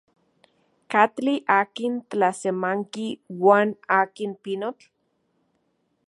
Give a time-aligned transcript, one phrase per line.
[0.91, 3.05] ¿Katli akin tlasemanki
[3.43, 3.69] uan
[3.99, 4.83] akin pinotl?